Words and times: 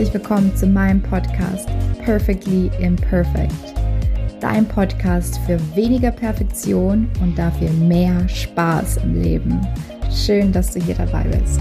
herzlich 0.00 0.14
willkommen 0.14 0.56
zu 0.56 0.66
meinem 0.66 1.02
Podcast 1.02 1.68
Perfectly 2.02 2.70
Imperfect. 2.80 3.52
Dein 4.40 4.66
Podcast 4.66 5.38
für 5.44 5.60
weniger 5.76 6.10
Perfektion 6.10 7.06
und 7.20 7.38
dafür 7.38 7.68
mehr 7.68 8.26
Spaß 8.26 8.96
im 9.04 9.20
Leben. 9.20 9.60
Schön, 10.10 10.52
dass 10.52 10.72
du 10.72 10.80
hier 10.80 10.94
dabei 10.94 11.24
bist. 11.24 11.60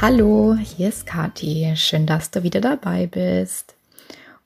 Hallo, 0.00 0.56
hier 0.56 0.88
ist 0.88 1.04
Kati. 1.04 1.74
Schön, 1.76 2.06
dass 2.06 2.30
du 2.30 2.42
wieder 2.42 2.62
dabei 2.62 3.06
bist. 3.06 3.74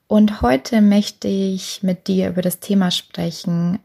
Und 0.09 0.41
heute 0.41 0.81
möchte 0.81 1.27
ich 1.27 1.83
mit 1.83 2.07
dir 2.07 2.29
über 2.29 2.41
das 2.41 2.59
Thema 2.59 2.89
sprechen, 2.89 3.77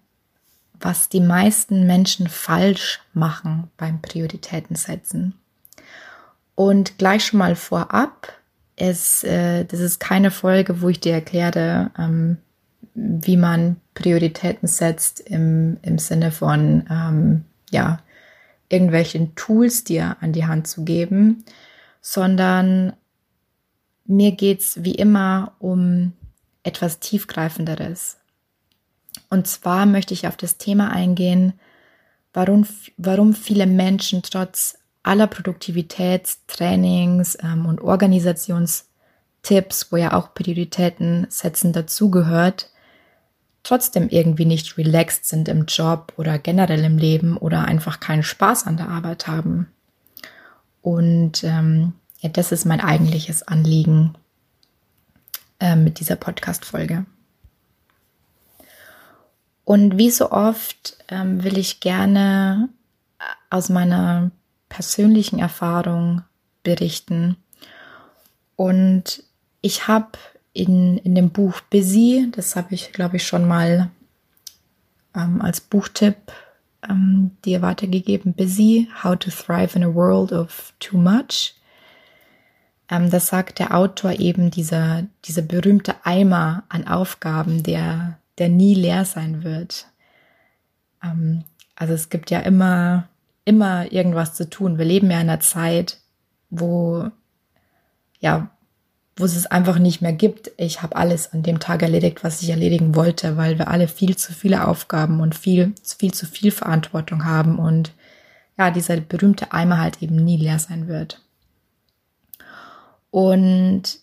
was 0.80 1.10
die 1.10 1.20
meisten 1.20 1.87
Menschen 1.87 2.28
falsch 2.28 3.00
machen 3.12 3.70
beim 3.77 4.00
Prioritätensetzen. 4.00 5.34
Und 6.55 6.97
gleich 6.97 7.27
schon 7.27 7.41
mal 7.41 7.56
vorab, 7.56 8.33
es, 8.74 9.23
äh, 9.23 9.66
das 9.66 9.80
ist 9.80 10.00
keine 10.00 10.30
Folge, 10.30 10.80
wo 10.80 10.88
ich 10.88 10.98
dir 10.98 11.12
erkläre, 11.12 11.91
ähm, 11.98 12.38
wie 12.95 13.36
man 13.36 13.77
Prioritäten 13.92 14.66
setzt 14.66 15.20
im, 15.20 15.77
im 15.83 15.98
Sinne 15.98 16.30
von, 16.30 16.86
ähm, 16.91 17.45
ja, 17.70 17.98
irgendwelchen 18.70 19.34
Tools 19.34 19.84
dir 19.84 20.17
an 20.22 20.33
die 20.33 20.47
Hand 20.47 20.69
zu 20.69 20.86
geben, 20.86 21.45
sondern 22.00 22.95
mir 24.05 24.33
geht's 24.33 24.84
wie 24.84 24.94
immer 24.94 25.55
um 25.58 26.12
etwas 26.62 27.00
tiefgreifenderes. 27.00 28.19
Und 29.30 29.46
zwar 29.46 29.86
möchte 29.86 30.12
ich 30.14 30.27
auf 30.27 30.36
das 30.36 30.58
Thema 30.58 30.91
eingehen, 30.91 31.52
warum, 32.33 32.66
warum 32.96 33.34
viele 33.34 33.66
Menschen 33.66 34.22
trotz 34.22 34.78
aller 35.02 35.27
Produktivitätstrainings 35.27 37.36
ähm, 37.42 37.66
und 37.66 37.80
Organisationstipps, 37.80 39.91
wo 39.91 39.96
ja 39.96 40.12
auch 40.14 40.34
Prioritäten 40.34 41.27
setzen 41.28 41.72
dazugehört, 41.72 42.70
trotzdem 43.62 44.08
irgendwie 44.08 44.46
nicht 44.46 44.78
relaxed 44.78 45.27
sind 45.27 45.48
im 45.48 45.66
Job 45.66 46.14
oder 46.16 46.39
generell 46.39 46.84
im 46.84 46.98
Leben 46.98 47.36
oder 47.36 47.64
einfach 47.64 47.98
keinen 48.00 48.22
Spaß 48.22 48.66
an 48.66 48.77
der 48.77 48.89
Arbeit 48.89 49.27
haben. 49.27 49.68
Und 50.83 51.42
ähm, 51.44 51.94
ja, 52.25 52.30
das 52.30 52.53
ist 52.53 52.64
mein 52.64 52.80
eigentliches 52.80 53.42
Anliegen 53.42 54.14
äh, 55.61 55.77
mit 55.77 56.00
dieser 56.00 56.17
Podcast-Folge. 56.17 57.05
Und 59.64 59.98
wie 59.98 60.11
so 60.11 60.30
oft 60.30 60.97
ähm, 61.08 61.45
will 61.45 61.58
ich 61.58 61.80
gerne 61.80 62.70
äh, 63.19 63.25
aus 63.50 63.69
meiner 63.69 64.30
persönlichen 64.70 65.39
Erfahrung 65.39 66.22
berichten. 66.62 67.36
Und 68.56 69.22
ich 69.61 69.86
habe 69.86 70.12
in, 70.55 70.97
in 70.97 71.14
dem 71.14 71.28
Buch 71.28 71.61
Busy, 71.69 72.30
das 72.34 72.56
habe 72.56 72.75
ich, 72.75 72.95
glaube 72.95 73.17
ich, 73.17 73.27
schon 73.27 73.47
mal 73.47 73.91
ähm, 75.14 75.42
als 75.42 75.61
Buchtipp 75.61 76.33
ähm, 76.89 77.33
dir 77.45 77.61
weitergegeben. 77.61 78.33
Busy, 78.33 78.89
How 79.02 79.14
to 79.14 79.30
Thrive 79.30 79.77
in 79.77 79.84
a 79.84 79.95
World 79.95 80.33
of 80.33 80.72
Too 80.80 80.97
Much. 80.97 81.55
Ähm, 82.95 83.11
das 83.11 83.27
sagt 83.27 83.58
der 83.58 83.74
Autor 83.74 84.13
eben, 84.13 84.51
dieser, 84.51 85.05
dieser 85.24 85.42
berühmte 85.42 85.95
Eimer 86.05 86.64
an 86.68 86.86
Aufgaben, 86.86 87.63
der, 87.63 88.18
der 88.39 88.48
nie 88.48 88.74
leer 88.74 89.05
sein 89.05 89.42
wird. 89.42 89.86
Ähm, 91.02 91.45
also 91.74 91.92
es 91.92 92.08
gibt 92.08 92.30
ja 92.30 92.41
immer, 92.41 93.08
immer 93.45 93.91
irgendwas 93.92 94.35
zu 94.35 94.48
tun. 94.48 94.79
Wir 94.79 94.85
leben 94.85 95.11
ja 95.11 95.20
in 95.20 95.29
einer 95.29 95.41
Zeit, 95.41 95.98
wo, 96.51 97.11
ja, 98.20 98.51
wo 99.17 99.24
es 99.24 99.36
es 99.36 99.47
einfach 99.47 99.79
nicht 99.79 100.01
mehr 100.01 100.13
gibt. 100.13 100.52
Ich 100.57 100.83
habe 100.83 100.97
alles 100.97 101.33
an 101.33 101.42
dem 101.42 101.58
Tag 101.58 101.83
erledigt, 101.83 102.23
was 102.23 102.42
ich 102.42 102.51
erledigen 102.51 102.95
wollte, 102.95 103.36
weil 103.36 103.58
wir 103.58 103.68
alle 103.68 103.89
viel 103.89 104.17
zu 104.17 104.33
viele 104.33 104.67
Aufgaben 104.68 105.20
und 105.20 105.35
viel, 105.35 105.73
viel 105.98 106.14
zu 106.14 106.27
viel 106.27 106.52
Verantwortung 106.52 107.24
haben 107.24 107.58
und 107.58 107.92
ja, 108.57 108.70
dieser 108.70 109.01
berühmte 109.01 109.52
Eimer 109.52 109.80
halt 109.80 110.01
eben 110.01 110.17
nie 110.17 110.36
leer 110.36 110.61
sein 110.61 110.86
wird. 110.86 111.23
Und 113.14 114.01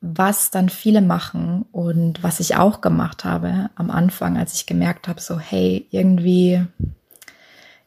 was 0.00 0.50
dann 0.50 0.70
viele 0.70 1.02
machen 1.02 1.66
und 1.72 2.22
was 2.22 2.40
ich 2.40 2.56
auch 2.56 2.80
gemacht 2.80 3.22
habe 3.22 3.68
am 3.74 3.90
Anfang, 3.90 4.38
als 4.38 4.54
ich 4.54 4.64
gemerkt 4.64 5.08
habe, 5.08 5.20
so 5.20 5.38
hey, 5.38 5.86
irgendwie, 5.90 6.64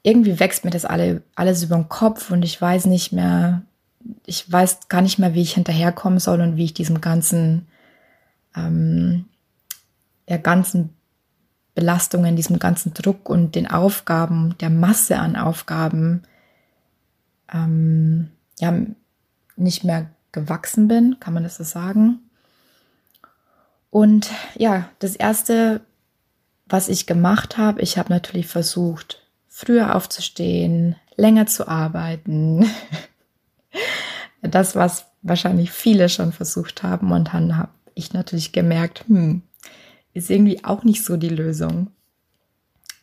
irgendwie 0.03 0.39
wächst 0.39 0.65
mir 0.65 0.69
das 0.69 0.85
alle, 0.85 1.23
alles 1.33 1.63
über 1.63 1.75
den 1.75 1.89
Kopf 1.89 2.29
und 2.29 2.45
ich 2.45 2.61
weiß 2.61 2.85
nicht 2.85 3.11
mehr, 3.11 3.63
ich 4.27 4.51
weiß 4.51 4.89
gar 4.89 5.01
nicht 5.01 5.17
mehr, 5.17 5.33
wie 5.33 5.41
ich 5.41 5.55
hinterherkommen 5.55 6.19
soll 6.19 6.39
und 6.39 6.55
wie 6.55 6.65
ich 6.65 6.75
diesem 6.75 7.01
ganzen, 7.01 7.67
ähm, 8.55 9.25
der 10.27 10.37
ganzen 10.37 10.91
Belastungen, 11.73 12.35
diesem 12.35 12.59
ganzen 12.59 12.93
Druck 12.93 13.27
und 13.27 13.55
den 13.55 13.65
Aufgaben, 13.65 14.55
der 14.59 14.69
Masse 14.69 15.17
an 15.17 15.35
Aufgaben, 15.35 16.21
ähm, 17.51 18.29
ja, 18.59 18.71
nicht 19.55 19.83
mehr 19.83 20.11
gewachsen 20.31 20.87
bin, 20.87 21.17
kann 21.19 21.33
man 21.33 21.43
das 21.43 21.57
so 21.57 21.63
sagen. 21.63 22.19
Und 23.89 24.29
ja, 24.55 24.89
das 24.99 25.15
erste, 25.15 25.81
was 26.67 26.89
ich 26.89 27.07
gemacht 27.07 27.57
habe, 27.57 27.81
ich 27.81 27.97
habe 27.97 28.13
natürlich 28.13 28.47
versucht, 28.47 29.23
früher 29.47 29.95
aufzustehen, 29.95 30.95
länger 31.15 31.47
zu 31.47 31.67
arbeiten, 31.67 32.69
das, 34.41 34.75
was 34.75 35.05
wahrscheinlich 35.21 35.71
viele 35.71 36.09
schon 36.09 36.31
versucht 36.31 36.83
haben. 36.83 37.11
Und 37.11 37.33
dann 37.33 37.57
habe 37.57 37.71
ich 37.93 38.13
natürlich 38.13 38.51
gemerkt, 38.51 39.05
hm, 39.07 39.41
ist 40.13 40.29
irgendwie 40.29 40.63
auch 40.63 40.83
nicht 40.83 41.03
so 41.03 41.17
die 41.17 41.29
Lösung. 41.29 41.91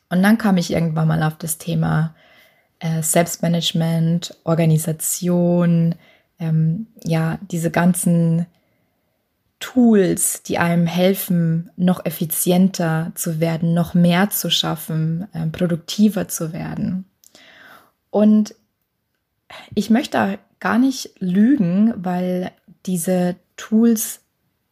Und 0.08 0.22
dann 0.22 0.38
kam 0.38 0.56
ich 0.56 0.72
irgendwann 0.72 1.08
mal 1.08 1.22
auf 1.22 1.36
das 1.36 1.58
Thema 1.58 2.14
äh, 2.78 3.02
Selbstmanagement, 3.02 4.38
Organisation, 4.44 5.94
ähm, 6.38 6.86
ja, 7.04 7.38
diese 7.50 7.70
ganzen 7.70 8.46
Tools, 9.58 10.42
die 10.42 10.58
einem 10.58 10.86
helfen, 10.86 11.70
noch 11.76 12.04
effizienter 12.04 13.12
zu 13.14 13.40
werden, 13.40 13.72
noch 13.72 13.94
mehr 13.94 14.30
zu 14.30 14.50
schaffen, 14.50 15.28
äh, 15.32 15.46
produktiver 15.46 16.28
zu 16.28 16.52
werden. 16.52 17.06
Und 18.10 18.54
ich 19.74 19.90
möchte 19.90 20.38
gar 20.60 20.78
nicht 20.78 21.14
lügen, 21.18 21.94
weil 21.96 22.50
diese 22.84 23.36
Tools 23.56 24.20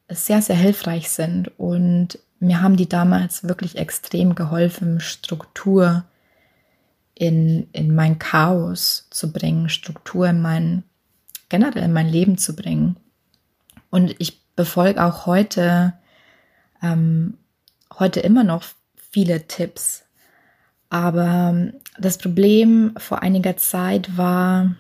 sehr, 0.09 0.43
sehr 0.43 0.57
hilfreich 0.57 1.11
sind 1.11 1.51
und 1.59 2.19
mir 2.41 2.61
haben 2.61 2.77
die 2.77 2.89
damals 2.89 3.45
wirklich 3.45 3.77
extrem 3.77 4.35
geholfen, 4.35 5.01
Struktur 5.01 6.05
in, 7.15 7.69
in 7.73 7.95
mein 7.95 8.19
Chaos 8.19 9.07
zu 9.11 9.33
bringen, 9.33 9.69
Struktur 9.69 10.29
in 10.29 10.43
mein, 10.43 10.83
generell 11.55 11.85
in 11.85 11.93
mein 11.93 12.09
Leben 12.09 12.37
zu 12.37 12.57
bringen. 12.57 12.97
Und 13.91 14.17
ich 14.19 14.45
befolge 14.57 15.05
auch 15.05 15.25
heute, 15.25 15.93
ähm, 16.83 17.39
heute 17.97 18.19
immer 18.19 18.43
noch 18.43 18.65
viele 19.13 19.47
Tipps. 19.47 20.03
Aber 20.91 21.71
das 21.97 22.19
Problem 22.19 22.95
vor 22.97 23.23
einiger 23.23 23.57
Zeit 23.57 24.17
war, 24.17 24.75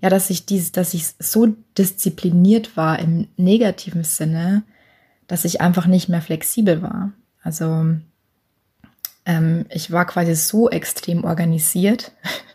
ja, 0.00 0.10
dass 0.10 0.30
ich 0.30 0.46
dies, 0.46 0.72
dass 0.72 0.94
ich 0.94 1.06
so 1.20 1.54
diszipliniert 1.76 2.76
war 2.76 2.98
im 2.98 3.28
negativen 3.36 4.02
Sinne, 4.02 4.64
dass 5.28 5.44
ich 5.44 5.60
einfach 5.60 5.86
nicht 5.86 6.08
mehr 6.08 6.22
flexibel 6.22 6.82
war. 6.82 7.12
Also 7.44 7.86
ähm, 9.26 9.66
ich 9.70 9.92
war 9.92 10.06
quasi 10.06 10.34
so 10.34 10.68
extrem 10.70 11.22
organisiert, 11.22 12.10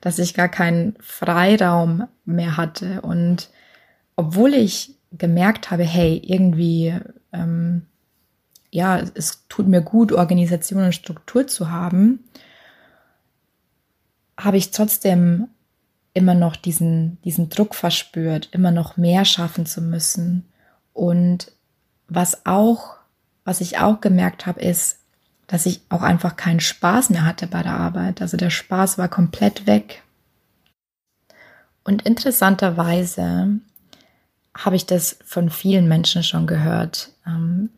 dass 0.00 0.18
ich 0.18 0.34
gar 0.34 0.48
keinen 0.48 0.96
Freiraum 1.00 2.06
mehr 2.24 2.56
hatte. 2.56 3.00
Und 3.02 3.50
obwohl 4.16 4.54
ich 4.54 4.94
gemerkt 5.12 5.70
habe, 5.70 5.84
hey, 5.84 6.20
irgendwie, 6.24 6.94
ähm, 7.32 7.86
ja, 8.70 9.00
es 9.14 9.46
tut 9.48 9.66
mir 9.66 9.80
gut, 9.80 10.12
Organisation 10.12 10.84
und 10.84 10.94
Struktur 10.94 11.46
zu 11.46 11.70
haben, 11.70 12.24
habe 14.38 14.56
ich 14.56 14.70
trotzdem 14.70 15.48
immer 16.14 16.34
noch 16.34 16.56
diesen, 16.56 17.20
diesen 17.22 17.48
Druck 17.48 17.74
verspürt, 17.74 18.48
immer 18.52 18.70
noch 18.70 18.96
mehr 18.96 19.24
schaffen 19.24 19.66
zu 19.66 19.80
müssen. 19.80 20.44
Und 20.92 21.52
was 22.08 22.46
auch, 22.46 22.96
was 23.44 23.60
ich 23.60 23.78
auch 23.78 24.00
gemerkt 24.00 24.46
habe, 24.46 24.60
ist, 24.60 24.97
dass 25.48 25.66
ich 25.66 25.80
auch 25.88 26.02
einfach 26.02 26.36
keinen 26.36 26.60
Spaß 26.60 27.10
mehr 27.10 27.24
hatte 27.24 27.46
bei 27.46 27.62
der 27.62 27.72
Arbeit. 27.72 28.22
Also 28.22 28.36
der 28.36 28.50
Spaß 28.50 28.98
war 28.98 29.08
komplett 29.08 29.66
weg. 29.66 30.02
Und 31.84 32.02
interessanterweise 32.02 33.58
habe 34.56 34.76
ich 34.76 34.84
das 34.84 35.18
von 35.24 35.48
vielen 35.48 35.88
Menschen 35.88 36.22
schon 36.22 36.46
gehört. 36.46 37.12
Ähm, 37.26 37.70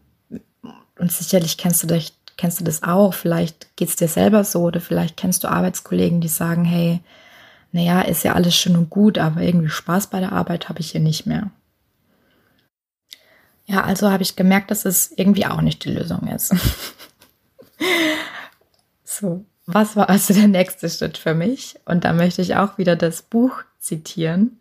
und 0.99 1.13
sicherlich 1.13 1.59
kennst 1.59 1.85
du, 1.85 1.87
dich, 1.87 2.13
kennst 2.37 2.59
du 2.61 2.65
das 2.65 2.83
auch. 2.83 3.15
Vielleicht 3.15 3.77
geht 3.77 3.89
es 3.89 3.97
dir 3.97 4.09
selber 4.09 4.43
so 4.43 4.63
oder 4.63 4.81
vielleicht 4.81 5.17
kennst 5.17 5.45
du 5.45 5.49
Arbeitskollegen, 5.49 6.21
die 6.21 6.29
sagen, 6.29 6.65
hey, 6.65 7.01
naja, 7.71 8.01
ist 8.01 8.25
ja 8.25 8.35
alles 8.35 8.57
schön 8.57 8.77
und 8.77 8.91
gut, 8.91 9.17
aber 9.17 9.43
irgendwie 9.43 9.69
Spaß 9.69 10.09
bei 10.09 10.19
der 10.19 10.33
Arbeit 10.33 10.69
habe 10.69 10.81
ich 10.81 10.91
hier 10.91 11.01
nicht 11.01 11.27
mehr. 11.27 11.51
Ja, 13.67 13.85
also 13.85 14.11
habe 14.11 14.25
ich 14.25 14.35
gemerkt, 14.35 14.73
dass 14.73 14.85
es 14.85 15.13
irgendwie 15.15 15.47
auch 15.47 15.61
nicht 15.61 15.85
die 15.85 15.93
Lösung 15.93 16.27
ist. 16.27 16.53
so, 19.05 19.45
was 19.67 19.97
war 19.97 20.09
also 20.09 20.35
der 20.35 20.49
nächste 20.49 20.89
Schritt 20.89 21.19
für 21.19 21.35
mich? 21.35 21.79
Und 21.85 22.05
da 22.05 22.13
möchte 22.13 22.43
ich 22.43 22.57
auch 22.57 22.79
wieder 22.79 22.97
das 22.97 23.23
Buch 23.23 23.63
zitieren, 23.79 24.59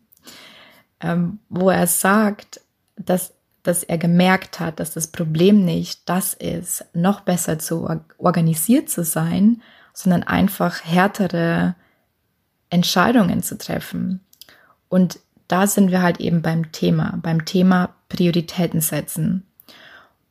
ähm, 1.01 1.39
wo 1.49 1.69
er 1.69 1.87
sagt, 1.87 2.61
dass, 2.95 3.33
dass 3.63 3.83
er 3.83 3.97
gemerkt 3.97 4.59
hat, 4.59 4.79
dass 4.79 4.93
das 4.93 5.07
Problem 5.07 5.65
nicht 5.65 6.07
das 6.07 6.33
ist, 6.33 6.85
noch 6.93 7.21
besser 7.21 7.59
zu 7.59 7.89
organisiert 8.17 8.89
zu 8.89 9.03
sein, 9.03 9.61
sondern 9.93 10.23
einfach 10.23 10.83
härtere 10.83 11.75
Entscheidungen 12.69 13.43
zu 13.43 13.57
treffen. 13.57 14.21
Und 14.89 15.19
da 15.47 15.65
sind 15.65 15.91
wir 15.91 16.01
halt 16.01 16.19
eben 16.19 16.41
beim 16.41 16.71
Thema, 16.71 17.19
beim 17.21 17.45
Thema 17.45 17.95
Prioritäten 18.07 18.81
setzen. 18.81 19.45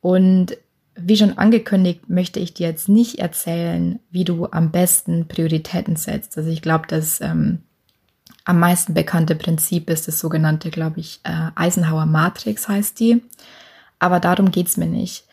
Und 0.01 0.57
wie 1.01 1.17
schon 1.17 1.39
angekündigt, 1.39 2.09
möchte 2.09 2.41
ich 2.41 2.55
dir 2.55 2.69
jetzt 2.69 2.89
nicht 2.89 3.19
erzählen, 3.19 4.01
wie 4.11 4.25
du 4.25 4.47
am 4.51 4.71
besten 4.71 5.29
Prioritäten 5.29 5.97
setzt. 5.97 6.37
Also 6.37 6.51
ich 6.51 6.63
glaube, 6.63 6.87
das 6.89 7.21
ähm, 7.21 7.63
am 8.45 8.59
meisten 8.61 8.95
bekannte 8.95 9.35
Prinzip 9.35 9.91
ist 9.91 10.09
das 10.09 10.19
sogenannte, 10.19 10.71
glaube 10.71 11.01
ich, 11.01 11.21
äh, 11.25 11.51
Eisenhower 11.55 12.07
Matrix 12.07 12.69
heißt 12.69 12.99
die. 12.99 13.23
Aber 13.99 14.21
darum 14.21 14.51
geht's 14.51 14.77
mir 14.77 14.87
nicht. 14.87 15.25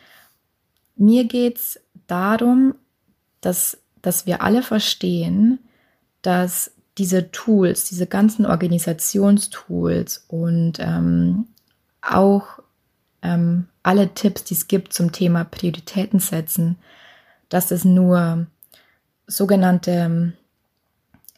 Mir 0.96 1.24
geht's 1.24 1.80
darum, 2.06 2.74
dass, 3.40 3.78
dass 4.02 4.26
wir 4.26 4.42
alle 4.42 4.62
verstehen, 4.62 5.58
dass 6.22 6.72
diese 6.98 7.30
Tools, 7.30 7.84
diese 7.84 8.06
ganzen 8.06 8.46
Organisationstools 8.46 10.24
und 10.28 10.74
ähm, 10.78 11.46
auch 12.00 12.60
ähm, 13.22 13.66
alle 13.86 14.12
Tipps, 14.14 14.42
die 14.42 14.54
es 14.54 14.66
gibt 14.66 14.92
zum 14.92 15.12
Thema 15.12 15.44
Prioritäten 15.44 16.18
setzen, 16.18 16.76
dass 17.48 17.70
es 17.70 17.84
nur 17.84 18.48
sogenannte, 19.28 20.32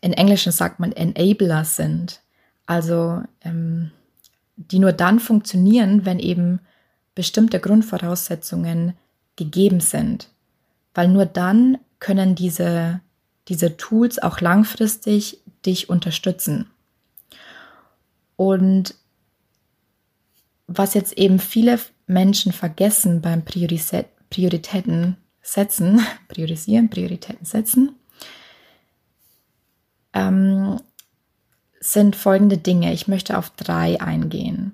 in 0.01 0.13
Englischen 0.15 0.51
sagt 0.51 0.81
man 0.81 0.93
Enabler 0.93 1.67
sind, 1.67 2.23
also 2.65 3.23
ähm, 3.43 3.91
die 4.57 4.79
nur 4.79 4.93
dann 4.93 5.21
funktionieren, 5.21 6.07
wenn 6.07 6.19
eben 6.19 6.61
bestimmte 7.15 7.61
Grundvoraussetzungen 7.61 8.95
gegeben 9.37 9.81
sind. 9.81 10.31
Weil 10.95 11.09
nur 11.09 11.27
dann 11.27 11.77
können 12.01 12.35
diese, 12.35 13.01
diese 13.49 13.77
Tools 13.77 14.19
auch 14.19 14.41
langfristig 14.41 15.43
dich 15.67 15.91
unterstützen. 15.91 16.71
Und 18.37 18.95
was 20.67 20.95
jetzt 20.95 21.13
eben 21.19 21.39
viele 21.41 21.79
Menschen 22.09 22.53
vergessen 22.53 23.21
beim 23.21 23.45
Priorisä 23.45 24.05
Prioritäten 24.31 25.17
setzen, 25.43 26.01
priorisieren, 26.29 26.91
Prioritäten 26.91 27.47
setzen, 27.47 27.95
ähm, 30.13 30.81
sind 31.81 32.17
folgende 32.17 32.59
Dinge. 32.59 32.93
Ich 32.93 33.09
möchte 33.09 33.39
auf 33.39 33.51
drei 33.51 34.01
eingehen. 34.01 34.73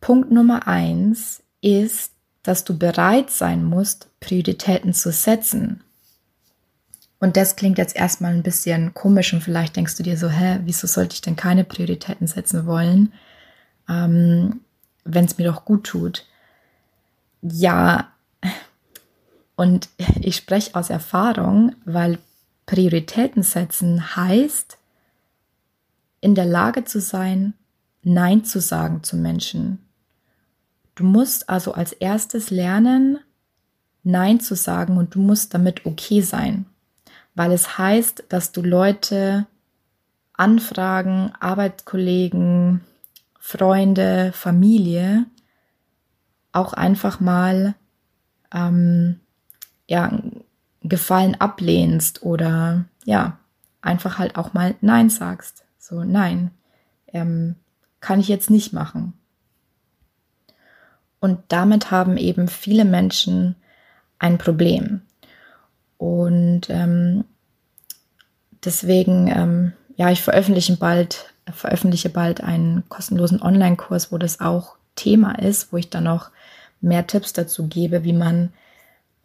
Punkt 0.00 0.30
Nummer 0.30 0.66
eins 0.66 1.42
ist, 1.60 2.12
dass 2.42 2.64
du 2.64 2.78
bereit 2.78 3.30
sein 3.30 3.64
musst, 3.64 4.08
Prioritäten 4.18 4.94
zu 4.94 5.12
setzen. 5.12 5.84
Und 7.18 7.36
das 7.36 7.54
klingt 7.54 7.76
jetzt 7.76 7.94
erstmal 7.94 8.32
ein 8.32 8.42
bisschen 8.42 8.94
komisch 8.94 9.34
und 9.34 9.42
vielleicht 9.42 9.76
denkst 9.76 9.96
du 9.96 10.02
dir 10.02 10.16
so, 10.16 10.30
hä, 10.30 10.60
wieso 10.64 10.86
sollte 10.86 11.14
ich 11.14 11.20
denn 11.20 11.36
keine 11.36 11.64
Prioritäten 11.64 12.26
setzen 12.26 12.64
wollen, 12.64 13.12
ähm, 13.90 14.60
wenn 15.04 15.24
es 15.24 15.38
mir 15.38 15.44
doch 15.44 15.64
gut 15.64 15.84
tut? 15.84 16.26
Ja, 17.42 18.12
und 19.56 19.88
ich 20.20 20.36
spreche 20.36 20.74
aus 20.74 20.90
Erfahrung, 20.90 21.74
weil 21.84 22.18
Prioritäten 22.66 23.42
setzen 23.42 24.16
heißt, 24.16 24.78
in 26.20 26.34
der 26.34 26.46
Lage 26.46 26.84
zu 26.84 27.00
sein, 27.00 27.54
Nein 28.02 28.44
zu 28.44 28.60
sagen 28.60 29.02
zu 29.02 29.16
Menschen. 29.16 29.78
Du 30.94 31.04
musst 31.04 31.48
also 31.48 31.72
als 31.72 31.92
erstes 31.92 32.50
lernen, 32.50 33.18
Nein 34.02 34.40
zu 34.40 34.54
sagen 34.54 34.96
und 34.96 35.14
du 35.14 35.20
musst 35.20 35.52
damit 35.52 35.84
okay 35.84 36.22
sein 36.22 36.66
weil 37.34 37.52
es 37.52 37.78
heißt, 37.78 38.24
dass 38.28 38.52
du 38.52 38.62
Leute, 38.62 39.46
Anfragen, 40.34 41.32
Arbeitskollegen, 41.38 42.82
Freunde, 43.40 44.32
Familie 44.32 45.26
auch 46.52 46.72
einfach 46.72 47.20
mal 47.20 47.74
ähm, 48.52 49.20
ja, 49.88 50.12
Gefallen 50.82 51.34
ablehnst 51.40 52.22
oder 52.22 52.84
ja, 53.04 53.38
einfach 53.82 54.18
halt 54.18 54.36
auch 54.36 54.52
mal 54.52 54.74
Nein 54.80 55.10
sagst. 55.10 55.64
So, 55.78 56.04
nein, 56.04 56.50
ähm, 57.08 57.56
kann 58.00 58.20
ich 58.20 58.28
jetzt 58.28 58.50
nicht 58.50 58.72
machen. 58.72 59.14
Und 61.18 61.40
damit 61.48 61.90
haben 61.90 62.16
eben 62.16 62.48
viele 62.48 62.84
Menschen 62.84 63.56
ein 64.18 64.38
Problem. 64.38 65.02
Und 65.98 66.70
ähm, 66.70 67.24
deswegen, 68.64 69.28
ähm, 69.28 69.72
ja, 69.96 70.10
ich 70.10 70.22
veröffentliche 70.22 70.76
bald, 70.76 71.29
veröffentliche 71.52 72.10
bald 72.10 72.42
einen 72.42 72.88
kostenlosen 72.88 73.42
Online-Kurs, 73.42 74.12
wo 74.12 74.18
das 74.18 74.40
auch 74.40 74.76
Thema 74.94 75.38
ist, 75.38 75.72
wo 75.72 75.76
ich 75.76 75.90
dann 75.90 76.04
noch 76.04 76.30
mehr 76.80 77.06
Tipps 77.06 77.32
dazu 77.32 77.66
gebe, 77.66 78.04
wie 78.04 78.12
man 78.12 78.52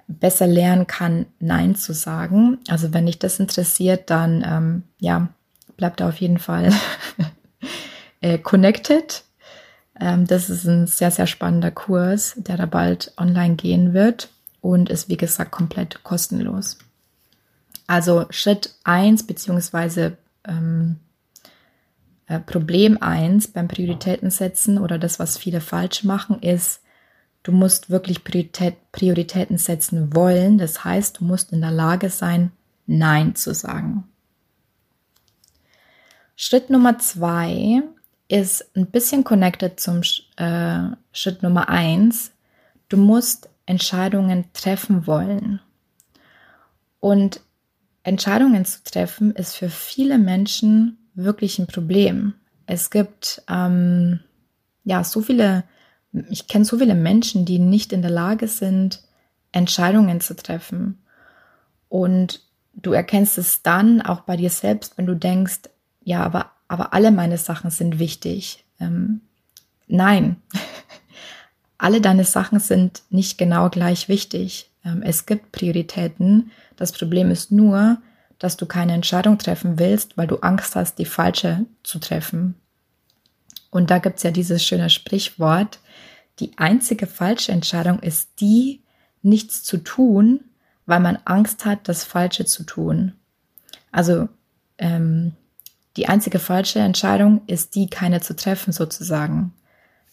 besser 0.08 0.48
lernen 0.48 0.88
kann, 0.88 1.26
Nein 1.40 1.76
zu 1.76 1.94
sagen. 1.94 2.60
Also 2.68 2.94
wenn 2.94 3.06
dich 3.06 3.20
das 3.20 3.40
interessiert, 3.40 4.10
dann 4.10 4.44
ähm, 4.46 4.84
ja, 5.00 5.30
bleibt 5.78 6.00
da 6.00 6.10
auf 6.10 6.18
jeden 6.18 6.38
Fall 6.38 6.72
äh, 8.22 8.38
connected. 8.38 9.24
Ähm, 10.00 10.28
das 10.28 10.50
ist 10.50 10.66
ein 10.66 10.88
sehr, 10.88 11.12
sehr 11.12 11.28
spannender 11.28 11.72
Kurs, 11.72 12.34
der 12.38 12.58
da 12.58 12.66
bald 12.66 13.14
online 13.18 13.56
gehen 13.56 13.94
wird 13.94 14.30
und 14.62 14.90
ist, 14.90 15.10
wie 15.10 15.18
gesagt, 15.18 15.52
komplett 15.52 16.04
kostenlos. 16.04 16.78
Also 17.88 18.26
Schritt 18.30 18.76
1 18.84 19.28
beziehungsweise 19.28 20.18
ähm, 20.48 20.98
äh, 22.28 22.40
Problem 22.40 22.98
1 23.02 23.50
beim 23.50 23.68
Prioritäten 23.68 24.32
setzen 24.32 24.78
oder 24.78 24.98
das, 24.98 25.20
was 25.20 25.38
viele 25.38 25.62
falsch 25.62 26.04
machen, 26.04 26.42
ist, 26.42 26.82
du 27.44 27.52
musst 27.52 27.90
wirklich 27.90 28.24
Priorität, 28.24 28.76
Prioritäten 28.92 29.58
setzen 29.58 30.16
wollen. 30.16 30.58
Das 30.58 30.84
heißt, 30.84 31.20
du 31.20 31.26
musst 31.26 31.52
in 31.52 31.62
der 31.62 31.72
Lage 31.72 32.10
sein, 32.10 32.52
Nein 32.88 33.36
zu 33.36 33.54
sagen. 33.54 34.04
Schritt 36.36 36.70
Nummer 36.70 37.00
2 37.00 37.84
ist 38.28 38.76
ein 38.76 38.88
bisschen 38.88 39.24
connected 39.24 39.80
zum 39.80 40.02
äh, 40.36 40.96
Schritt 41.14 41.44
Nummer 41.44 41.70
1. 41.70 42.32
Du 42.90 42.98
musst 42.98 43.50
Entscheidungen 43.66 44.46
treffen 44.54 45.08
wollen. 45.08 45.62
Und 47.00 47.42
Entscheidungen 48.04 48.66
zu 48.66 48.84
treffen 48.84 49.34
ist 49.34 49.56
für 49.56 49.70
viele 49.70 50.18
Menschen 50.18 50.98
wirklich 51.16 51.60
ein 51.60 51.68
Problem. 51.68 52.36
Es 52.66 52.90
gibt 52.90 53.42
ähm, 53.50 54.20
ja 54.84 55.04
so 55.04 55.22
viele, 55.22 55.64
ich 56.30 56.48
kenne 56.48 56.66
so 56.66 56.78
viele 56.78 56.96
Menschen, 56.96 57.46
die 57.46 57.60
nicht 57.60 57.94
in 57.94 58.02
der 58.02 58.12
Lage 58.12 58.48
sind, 58.48 59.02
Entscheidungen 59.52 60.22
zu 60.22 60.36
treffen. 60.36 61.00
Und 61.90 62.42
du 62.74 62.94
erkennst 62.94 63.38
es 63.38 63.62
dann 63.62 64.02
auch 64.02 64.22
bei 64.22 64.38
dir 64.38 64.50
selbst, 64.50 64.98
wenn 64.98 65.06
du 65.06 65.16
denkst, 65.16 65.62
ja, 66.04 66.24
aber, 66.24 66.52
aber 66.68 66.94
alle 66.94 67.12
meine 67.12 67.38
Sachen 67.38 67.72
sind 67.72 68.00
wichtig. 68.00 68.66
Ähm, 68.80 69.22
nein, 69.88 70.38
alle 71.78 72.02
deine 72.02 72.26
Sachen 72.26 72.60
sind 72.60 73.04
nicht 73.10 73.38
genau 73.38 73.70
gleich 73.70 74.10
wichtig. 74.10 74.70
Ähm, 74.84 75.02
es 75.04 75.26
gibt 75.26 75.52
Prioritäten. 75.52 76.52
Das 76.76 76.92
Problem 76.92 77.32
ist 77.32 77.52
nur, 77.52 77.98
dass 78.40 78.58
du 78.58 78.66
keine 78.66 78.94
Entscheidung 78.94 79.38
treffen 79.38 79.80
willst, 79.80 80.18
weil 80.18 80.28
du 80.28 80.38
Angst 80.38 80.76
hast, 80.76 81.00
die 81.00 81.06
falsche 81.06 81.66
zu 81.84 82.00
treffen. 82.00 82.56
Und 83.70 83.92
da 83.92 84.00
gibt 84.00 84.18
es 84.18 84.24
ja 84.24 84.32
dieses 84.32 84.64
schöne 84.64 84.90
Sprichwort, 84.90 85.80
die 86.40 86.52
einzige 86.58 87.08
falsche 87.08 87.52
Entscheidung 87.52 88.00
ist 88.00 88.42
die, 88.42 88.82
nichts 89.22 89.64
zu 89.64 89.78
tun, 89.78 90.42
weil 90.86 91.00
man 91.00 91.18
Angst 91.26 91.66
hat, 91.66 91.88
das 91.88 92.04
Falsche 92.04 92.46
zu 92.46 92.64
tun. 92.64 93.14
Also 93.92 94.28
ähm, 94.78 95.34
die 95.98 96.08
einzige 96.08 96.40
falsche 96.40 96.80
Entscheidung 96.80 97.42
ist 97.48 97.76
die, 97.76 97.90
keine 97.90 98.22
zu 98.22 98.36
treffen 98.36 98.74
sozusagen. 98.74 99.54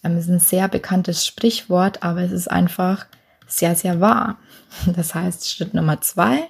Ähm, 0.04 0.16
ist 0.16 0.28
ein 0.28 0.38
sehr 0.38 0.68
bekanntes 0.68 1.26
Sprichwort, 1.26 2.02
aber 2.02 2.22
es 2.22 2.32
ist 2.32 2.50
einfach 2.50 3.06
sehr, 3.46 3.74
sehr 3.74 4.00
wahr. 4.00 4.38
Das 4.86 5.14
heißt, 5.14 5.50
Schritt 5.50 5.74
Nummer 5.74 6.00
zwei, 6.00 6.48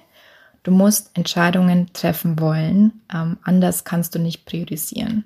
du 0.63 0.71
musst 0.71 1.11
Entscheidungen 1.13 1.91
treffen 1.93 2.39
wollen, 2.39 3.01
ähm, 3.13 3.37
anders 3.43 3.83
kannst 3.83 4.15
du 4.15 4.19
nicht 4.19 4.45
priorisieren. 4.45 5.25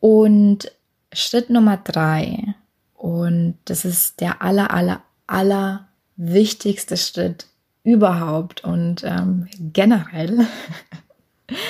Und 0.00 0.70
Schritt 1.12 1.50
Nummer 1.50 1.76
drei, 1.76 2.54
und 2.94 3.56
das 3.64 3.84
ist 3.84 4.20
der 4.20 4.42
aller, 4.42 4.72
aller, 4.72 5.02
aller 5.26 5.88
wichtigste 6.16 6.96
Schritt 6.96 7.46
überhaupt 7.82 8.62
und 8.62 9.02
ähm, 9.04 9.48
generell, 9.58 10.46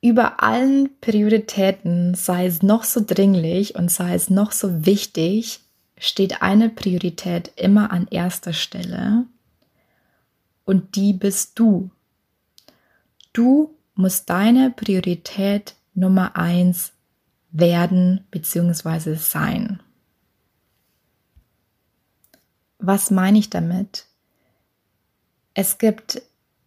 über 0.00 0.42
allen 0.42 0.90
Prioritäten, 1.00 2.14
sei 2.14 2.46
es 2.46 2.62
noch 2.62 2.84
so 2.84 3.02
dringlich 3.04 3.74
und 3.74 3.90
sei 3.90 4.14
es 4.14 4.28
noch 4.28 4.52
so 4.52 4.84
wichtig, 4.84 5.60
steht 5.98 6.42
eine 6.42 6.68
Priorität 6.68 7.52
immer 7.56 7.90
an 7.90 8.06
erster 8.10 8.52
Stelle 8.52 9.24
und 10.64 10.96
die 10.96 11.12
bist 11.12 11.58
du. 11.58 11.90
Du 13.32 13.74
musst 13.94 14.30
deine 14.30 14.70
Priorität 14.70 15.74
Nummer 15.94 16.36
eins 16.36 16.92
werden 17.50 18.26
bzw. 18.30 19.14
sein. 19.14 19.80
Was 22.78 23.10
meine 23.10 23.38
ich 23.38 23.50
damit? 23.50 24.06
Es 25.54 25.78
gibt 25.78 26.20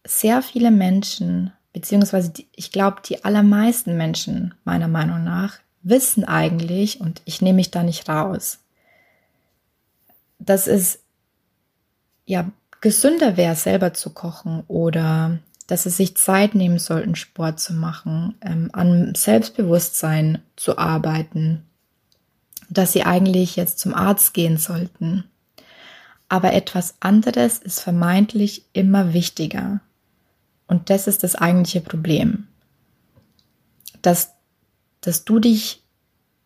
sehr 0.06 0.42
viele 0.42 0.70
Menschen, 0.70 1.52
beziehungsweise 1.74 2.30
die, 2.30 2.48
ich 2.56 2.72
glaube, 2.72 3.02
die 3.04 3.24
allermeisten 3.24 3.96
Menschen 3.96 4.54
meiner 4.64 4.88
Meinung 4.88 5.22
nach 5.24 5.58
wissen 5.82 6.24
eigentlich, 6.24 7.00
und 7.00 7.22
ich 7.24 7.42
nehme 7.42 7.56
mich 7.56 7.70
da 7.70 7.82
nicht 7.82 8.08
raus, 8.08 8.58
dass 10.38 10.66
es 10.66 11.00
ja 12.24 12.50
gesünder 12.80 13.36
wäre, 13.36 13.54
selber 13.54 13.94
zu 13.94 14.10
kochen 14.10 14.62
oder 14.68 15.38
dass 15.66 15.82
sie 15.82 15.90
sich 15.90 16.16
Zeit 16.16 16.54
nehmen 16.54 16.78
sollten, 16.78 17.14
Sport 17.14 17.60
zu 17.60 17.74
machen, 17.74 18.34
ähm, 18.40 18.70
an 18.72 19.14
Selbstbewusstsein 19.14 20.42
zu 20.56 20.78
arbeiten, 20.78 21.66
dass 22.70 22.92
sie 22.92 23.04
eigentlich 23.04 23.56
jetzt 23.56 23.78
zum 23.78 23.94
Arzt 23.94 24.34
gehen 24.34 24.56
sollten. 24.56 25.24
Aber 26.28 26.52
etwas 26.52 26.96
anderes 27.00 27.58
ist 27.58 27.80
vermeintlich 27.80 28.64
immer 28.72 29.12
wichtiger. 29.12 29.80
Und 30.66 30.90
das 30.90 31.06
ist 31.06 31.22
das 31.22 31.34
eigentliche 31.34 31.80
Problem. 31.80 32.48
Dass, 34.02 34.32
dass 35.00 35.24
du 35.24 35.38
dich 35.38 35.82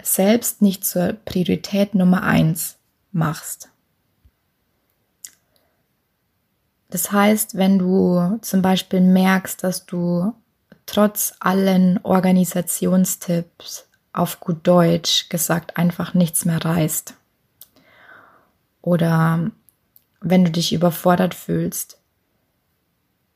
selbst 0.03 0.63
nicht 0.63 0.85
zur 0.85 1.13
Priorität 1.13 1.95
Nummer 1.95 2.23
eins 2.23 2.77
machst. 3.13 3.72
Das 6.93 7.11
heißt, 7.11 7.57
wenn 7.57 7.79
du 7.79 8.39
zum 8.43 8.61
Beispiel 8.61 9.01
merkst, 9.01 9.65
dass 9.65 9.87
du 9.87 10.35
trotz 10.85 11.33
allen 11.41 11.99
Organisationstipps 12.03 13.89
auf 14.13 14.41
gut 14.41 14.59
Deutsch 14.67 15.31
gesagt 15.31 15.79
einfach 15.79 16.13
nichts 16.13 16.45
mehr 16.45 16.63
reißt. 16.63 17.15
Oder 18.83 19.51
wenn 20.21 20.45
du 20.45 20.51
dich 20.51 20.75
überfordert 20.75 21.35
fühlst, 21.35 21.99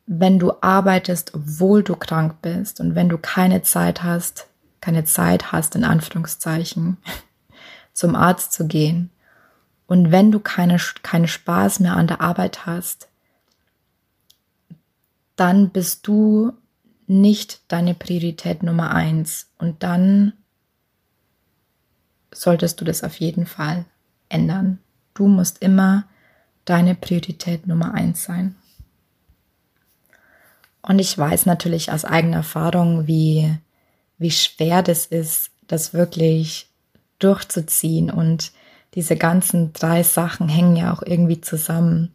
wenn 0.04 0.38
du 0.38 0.52
arbeitest, 0.60 1.32
obwohl 1.32 1.82
du 1.82 1.96
krank 1.96 2.42
bist 2.42 2.78
und 2.78 2.94
wenn 2.94 3.08
du 3.08 3.16
keine 3.16 3.62
Zeit 3.62 4.02
hast, 4.02 4.48
keine 4.82 5.06
Zeit 5.06 5.50
hast, 5.50 5.75
in 5.76 5.84
Anführungszeichen, 5.84 6.98
zum 7.94 8.16
Arzt 8.16 8.52
zu 8.52 8.66
gehen. 8.66 9.08
Und 9.86 10.10
wenn 10.10 10.30
du 10.30 10.40
keine, 10.40 10.76
keinen 11.02 11.26
Spaß 11.26 11.80
mehr 11.80 11.96
an 11.96 12.06
der 12.06 12.20
Arbeit 12.20 12.66
hast, 12.66 13.08
dann 15.37 15.71
bist 15.71 16.07
du 16.07 16.52
nicht 17.07 17.61
deine 17.69 17.95
Priorität 17.95 18.62
Nummer 18.62 18.93
eins. 18.93 19.49
Und 19.59 19.83
dann 19.83 20.33
solltest 22.33 22.81
du 22.81 22.85
das 22.85 23.05
auf 23.05 23.19
jeden 23.21 23.47
Fall 23.47 23.85
ändern. 24.28 24.78
Du 25.14 25.28
musst 25.28 25.62
immer 25.62 26.05
deine 26.64 26.95
Priorität 26.95 27.66
Nummer 27.66 27.95
eins 27.95 28.25
sein. 28.25 28.57
Und 30.83 30.99
ich 30.99 31.16
weiß 31.16 31.47
natürlich 31.47 31.90
aus 31.90 32.05
eigener 32.05 32.38
Erfahrung, 32.38 33.07
wie, 33.07 33.57
wie 34.19 34.31
schwer 34.31 34.83
das 34.83 35.07
ist, 35.07 35.50
das 35.66 35.95
wirklich 35.95 36.69
durchzuziehen. 37.19 38.11
Und 38.11 38.52
diese 38.95 39.16
ganzen 39.16 39.73
drei 39.73 40.02
Sachen 40.02 40.49
hängen 40.49 40.76
ja 40.76 40.93
auch 40.93 41.02
irgendwie 41.02 41.40
zusammen. 41.40 42.12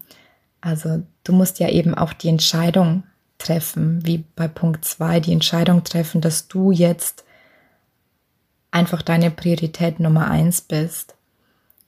Also 0.61 1.03
du 1.23 1.33
musst 1.33 1.59
ja 1.59 1.69
eben 1.69 1.95
auch 1.95 2.13
die 2.13 2.29
Entscheidung 2.29 3.03
treffen, 3.41 4.05
wie 4.05 4.23
bei 4.35 4.47
Punkt 4.47 4.85
zwei 4.85 5.19
die 5.19 5.33
Entscheidung 5.33 5.83
treffen, 5.83 6.21
dass 6.21 6.47
du 6.47 6.71
jetzt 6.71 7.23
einfach 8.71 9.01
deine 9.01 9.31
Priorität 9.31 9.99
Nummer 9.99 10.29
eins 10.29 10.61
bist. 10.61 11.15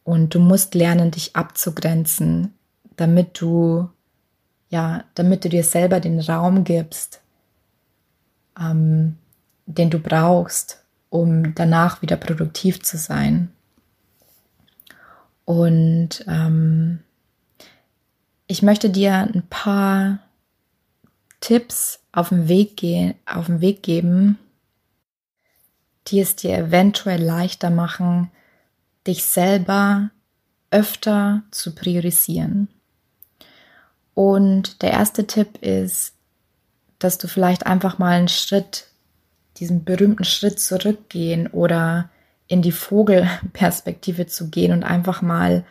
Und 0.04 0.36
du 0.36 0.40
musst 0.40 0.76
lernen, 0.76 1.12
dich 1.12 1.36
abzugrenzen, 1.36 2.54
damit 2.98 3.40
du, 3.40 3.90
ja, 4.70 5.06
damit 5.16 5.46
du 5.46 5.50
dir 5.50 5.64
selber 5.64 6.02
den 6.02 6.20
Raum 6.20 6.66
gibst, 6.66 7.22
ähm, 8.60 9.18
den 9.66 9.90
du 9.90 10.00
brauchst, 10.00 10.84
um 11.10 11.56
danach 11.56 12.02
wieder 12.02 12.18
produktiv 12.18 12.84
zu 12.84 12.98
sein. 12.98 13.50
Und 15.46 16.26
ähm, 16.28 17.00
ich 18.48 18.62
möchte 18.62 18.90
dir 18.90 19.14
ein 19.14 19.44
paar 19.50 20.20
Tipps 21.44 22.00
auf 22.14 22.30
den 22.30 22.48
Weg 22.48 22.78
gehen, 22.78 23.16
auf 23.26 23.48
den 23.48 23.60
Weg 23.60 23.84
geben, 23.84 24.40
die 26.08 26.22
es 26.22 26.38
dir 26.38 26.58
eventuell 26.58 27.22
leichter 27.22 27.70
machen, 27.70 28.32
dich 29.06 29.26
selber 29.26 30.10
öfter 30.72 31.44
zu 31.52 31.76
priorisieren. 31.76 32.70
Und 34.14 34.82
der 34.84 34.92
erste 34.92 35.28
Tipp 35.28 35.58
ist, 35.62 36.14
dass 36.98 37.18
du 37.18 37.28
vielleicht 37.28 37.66
einfach 37.66 38.00
mal 38.00 38.14
einen 38.14 38.30
Schritt, 38.30 38.88
diesen 39.58 39.84
berühmten 39.84 40.24
Schritt 40.24 40.62
zurückgehen 40.62 41.48
oder 41.48 42.10
in 42.48 42.62
die 42.62 42.72
Vogelperspektive 42.72 44.28
zu 44.28 44.50
gehen 44.50 44.72
und 44.72 44.86
einfach 44.86 45.22
mal 45.22 45.66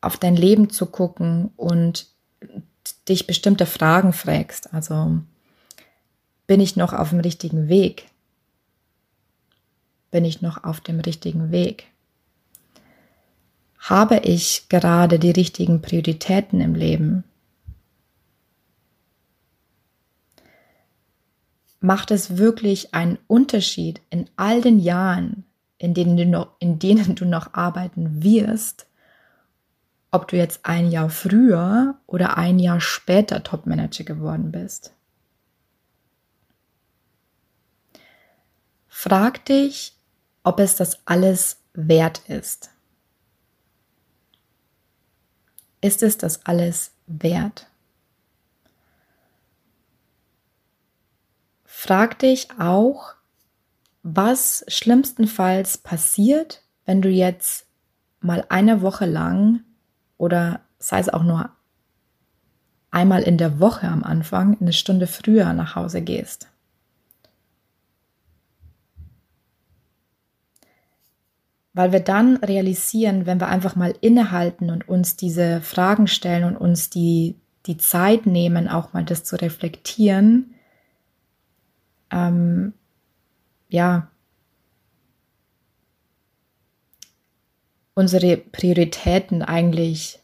auf 0.00 0.16
dein 0.16 0.34
Leben 0.34 0.70
zu 0.70 0.86
gucken 0.86 1.52
und 1.56 2.08
dich 3.08 3.26
bestimmte 3.26 3.66
Fragen 3.66 4.12
fragst. 4.12 4.72
Also, 4.72 5.20
bin 6.46 6.60
ich 6.60 6.76
noch 6.76 6.92
auf 6.92 7.10
dem 7.10 7.20
richtigen 7.20 7.68
Weg? 7.68 8.06
Bin 10.10 10.24
ich 10.24 10.40
noch 10.40 10.64
auf 10.64 10.80
dem 10.80 11.00
richtigen 11.00 11.50
Weg? 11.50 11.86
Habe 13.78 14.18
ich 14.18 14.68
gerade 14.68 15.18
die 15.18 15.30
richtigen 15.30 15.80
Prioritäten 15.80 16.60
im 16.60 16.74
Leben? 16.74 17.24
Macht 21.80 22.10
es 22.10 22.38
wirklich 22.38 22.92
einen 22.92 23.18
Unterschied 23.28 24.00
in 24.10 24.28
all 24.36 24.60
den 24.60 24.80
Jahren, 24.80 25.44
in 25.78 25.94
denen 25.94 26.16
du 26.16 26.26
noch, 26.26 26.48
in 26.58 26.78
denen 26.78 27.14
du 27.14 27.24
noch 27.24 27.54
arbeiten 27.54 28.22
wirst, 28.22 28.87
ob 30.10 30.28
du 30.28 30.36
jetzt 30.36 30.60
ein 30.64 30.90
Jahr 30.90 31.10
früher 31.10 31.98
oder 32.06 32.36
ein 32.36 32.58
Jahr 32.58 32.80
später 32.80 33.42
Topmanager 33.42 34.04
geworden 34.04 34.50
bist. 34.50 34.92
Frag 38.88 39.44
dich, 39.44 39.94
ob 40.42 40.60
es 40.60 40.76
das 40.76 40.98
alles 41.06 41.58
wert 41.74 42.22
ist. 42.28 42.70
Ist 45.80 46.02
es 46.02 46.18
das 46.18 46.44
alles 46.46 46.92
wert? 47.06 47.68
Frag 51.64 52.18
dich 52.18 52.48
auch, 52.58 53.14
was 54.02 54.64
schlimmstenfalls 54.66 55.78
passiert, 55.78 56.64
wenn 56.86 57.02
du 57.02 57.08
jetzt 57.08 57.66
mal 58.20 58.44
eine 58.48 58.82
Woche 58.82 59.06
lang 59.06 59.62
oder 60.18 60.60
sei 60.78 60.98
es 60.98 61.08
auch 61.08 61.22
nur 61.22 61.50
einmal 62.90 63.22
in 63.22 63.38
der 63.38 63.60
Woche 63.60 63.88
am 63.88 64.04
Anfang 64.04 64.56
eine 64.60 64.72
Stunde 64.72 65.06
früher 65.06 65.52
nach 65.52 65.76
Hause 65.76 66.02
gehst. 66.02 66.48
Weil 71.72 71.92
wir 71.92 72.00
dann 72.00 72.38
realisieren, 72.38 73.26
wenn 73.26 73.40
wir 73.40 73.48
einfach 73.48 73.76
mal 73.76 73.94
innehalten 74.00 74.70
und 74.70 74.88
uns 74.88 75.16
diese 75.16 75.60
Fragen 75.60 76.08
stellen 76.08 76.44
und 76.44 76.56
uns 76.56 76.90
die, 76.90 77.36
die 77.66 77.76
Zeit 77.76 78.26
nehmen, 78.26 78.68
auch 78.68 78.92
mal 78.92 79.04
das 79.04 79.22
zu 79.22 79.36
reflektieren, 79.36 80.54
ähm, 82.10 82.72
ja, 83.68 84.08
unsere 87.98 88.36
Prioritäten 88.36 89.42
eigentlich 89.42 90.20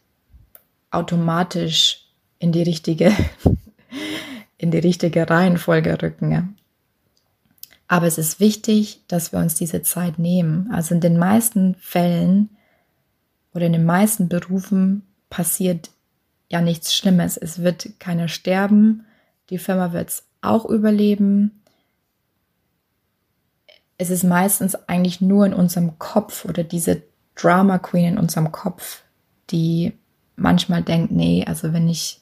automatisch 0.93 2.07
in 2.39 2.53
die 2.53 2.63
richtige, 2.63 3.13
in 4.59 4.71
die 4.71 4.79
richtige 4.79 5.29
Reihenfolge 5.29 6.01
rücken. 6.01 6.57
Aber 7.89 8.07
es 8.07 8.17
ist 8.17 8.39
wichtig, 8.39 9.01
dass 9.09 9.33
wir 9.33 9.41
uns 9.41 9.57
diese 9.57 9.83
Zeit 9.83 10.21
nehmen. 10.21 10.71
Also 10.71 10.95
in 10.95 11.01
den 11.01 11.19
meisten 11.19 11.75
Fällen 11.75 12.51
oder 13.55 13.67
in 13.67 13.73
den 13.73 13.85
meisten 13.85 14.29
Berufen 14.29 15.03
passiert 15.29 15.91
ja 16.49 16.61
nichts 16.61 16.95
Schlimmes. 16.95 17.37
Es 17.37 17.59
wird 17.59 17.99
keiner 17.99 18.29
sterben. 18.29 19.05
Die 19.51 19.59
Firma 19.59 19.93
wird 19.93 20.11
es 20.11 20.23
auch 20.43 20.65
überleben. 20.65 21.61
Es 23.99 24.11
ist 24.11 24.23
meistens 24.23 24.77
eigentlich 24.89 25.21
nur 25.21 25.45
in 25.45 25.55
unserem 25.55 25.99
Kopf 25.99 26.45
oder 26.45 26.63
diese 26.63 27.03
Drama 27.35 27.79
Queen 27.79 28.05
in 28.07 28.19
unserem 28.19 28.53
Kopf, 28.53 29.03
die 29.51 29.93
manchmal 30.37 30.83
denkt, 30.83 31.13
nee, 31.13 31.45
also 31.47 31.73
wenn 31.73 31.89
ich, 31.89 32.21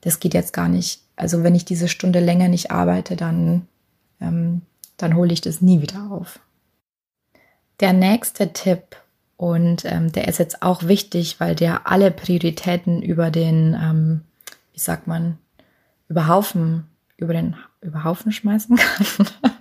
das 0.00 0.20
geht 0.20 0.34
jetzt 0.34 0.52
gar 0.52 0.68
nicht. 0.68 1.00
Also 1.16 1.42
wenn 1.42 1.54
ich 1.54 1.64
diese 1.64 1.88
Stunde 1.88 2.20
länger 2.20 2.48
nicht 2.48 2.70
arbeite, 2.70 3.16
dann, 3.16 3.66
ähm, 4.20 4.62
dann 4.96 5.14
hole 5.14 5.32
ich 5.32 5.40
das 5.40 5.60
nie 5.60 5.80
wieder 5.82 6.10
auf. 6.10 6.38
Der 7.80 7.92
nächste 7.92 8.52
Tipp, 8.52 8.96
und 9.36 9.84
ähm, 9.84 10.12
der 10.12 10.28
ist 10.28 10.38
jetzt 10.38 10.62
auch 10.62 10.84
wichtig, 10.84 11.40
weil 11.40 11.54
der 11.54 11.86
alle 11.86 12.10
Prioritäten 12.10 13.02
über 13.02 13.30
den, 13.30 13.74
ähm, 13.74 14.22
wie 14.72 14.80
sagt 14.80 15.06
man, 15.06 15.38
über 16.08 16.26
Haufen, 16.26 16.86
über 17.16 17.34
den 17.34 17.56
über 17.82 18.04
Haufen 18.04 18.32
schmeißen 18.32 18.76
kann. 18.76 19.28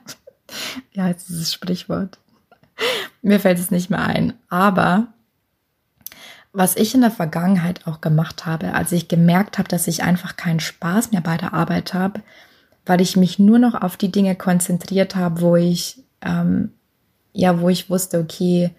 ja, 0.94 1.08
jetzt 1.08 1.28
dieses 1.30 1.54
Sprichwort. 1.54 2.18
Mir 3.26 3.40
fällt 3.40 3.58
es 3.58 3.72
nicht 3.72 3.90
mehr 3.90 4.06
ein. 4.06 4.34
Aber 4.50 5.08
was 6.54 6.76
ich 6.76 6.94
in 6.94 7.02
der 7.02 7.10
Vergangenheit 7.10 7.88
auch 7.88 8.00
gemacht 8.00 8.46
habe, 8.46 8.76
als 8.76 8.92
ich 8.92 9.08
gemerkt 9.08 9.58
habe, 9.58 9.68
dass 9.68 9.88
ich 9.88 10.04
einfach 10.04 10.38
keinen 10.38 10.60
Spaß 10.60 11.12
mehr 11.12 11.22
bei 11.22 11.36
der 11.36 11.54
Arbeit 11.56 11.96
habe, 11.96 12.22
weil 12.86 13.02
ich 13.02 13.18
mich 13.18 13.40
nur 13.40 13.58
noch 13.58 13.74
auf 13.74 13.98
die 13.98 14.12
Dinge 14.12 14.36
konzentriert 14.36 15.16
habe, 15.16 15.42
wo 15.42 15.56
ich 15.56 16.04
ähm, 16.22 16.72
ja, 17.34 17.60
wo 17.60 17.70
ich 17.70 17.90
wusste, 17.90 18.20
okay, 18.20 18.70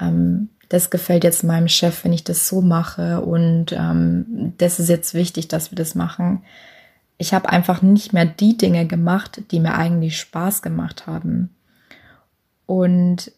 ähm, 0.00 0.48
das 0.68 0.90
gefällt 0.90 1.22
jetzt 1.22 1.44
meinem 1.44 1.68
Chef, 1.68 2.02
wenn 2.04 2.12
ich 2.12 2.24
das 2.24 2.48
so 2.48 2.62
mache 2.62 3.20
und 3.20 3.70
ähm, 3.70 4.54
das 4.58 4.80
ist 4.80 4.88
jetzt 4.88 5.14
wichtig, 5.14 5.46
dass 5.46 5.70
wir 5.70 5.76
das 5.76 5.94
machen. 5.94 6.42
Ich 7.18 7.32
habe 7.32 7.50
einfach 7.50 7.82
nicht 7.82 8.12
mehr 8.12 8.26
die 8.26 8.56
Dinge 8.56 8.88
gemacht, 8.88 9.42
die 9.52 9.60
mir 9.60 9.76
eigentlich 9.76 10.18
Spaß 10.18 10.60
gemacht 10.60 11.06
haben. 11.06 11.54
Und 12.66 13.30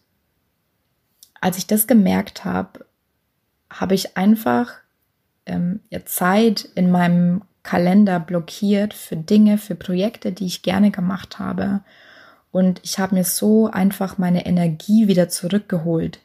als 1.41 1.57
ich 1.57 1.67
das 1.67 1.87
gemerkt 1.87 2.45
habe, 2.45 2.85
habe 3.69 3.95
ich 3.95 4.17
einfach 4.17 4.73
ähm, 5.45 5.79
Zeit 6.05 6.67
in 6.75 6.91
meinem 6.91 7.41
Kalender 7.63 8.19
blockiert 8.19 8.93
für 8.93 9.15
Dinge, 9.15 9.57
für 9.57 9.75
Projekte, 9.75 10.31
die 10.31 10.45
ich 10.45 10.61
gerne 10.61 10.91
gemacht 10.91 11.39
habe. 11.39 11.81
Und 12.51 12.81
ich 12.83 12.99
habe 12.99 13.15
mir 13.15 13.23
so 13.23 13.69
einfach 13.69 14.17
meine 14.17 14.45
Energie 14.45 15.07
wieder 15.07 15.29
zurückgeholt. 15.29 16.19